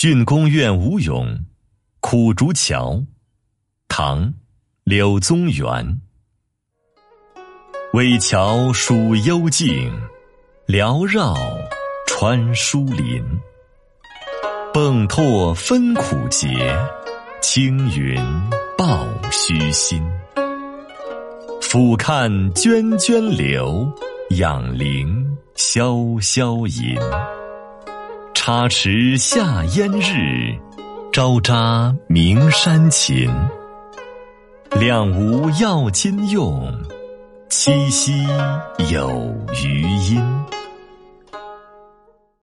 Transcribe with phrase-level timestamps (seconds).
[0.00, 1.44] 训公怨吴咏，
[1.98, 3.02] 苦竹桥，
[3.88, 4.32] 唐，
[4.84, 6.00] 柳宗元。
[7.94, 9.92] 危桥属幽径，
[10.68, 11.34] 缭绕
[12.06, 13.20] 穿疏林。
[14.72, 16.46] 迸拓分苦节，
[17.42, 18.24] 青云
[18.76, 20.00] 抱虚心。
[21.60, 23.92] 俯看涓涓流，
[24.36, 26.96] 仰聆潇潇吟。
[28.48, 30.58] 插池夏烟日，
[31.12, 33.30] 朝扎鸣山琴。
[34.80, 36.72] 两无药金用，
[37.50, 38.26] 七夕
[38.90, 40.37] 有余音。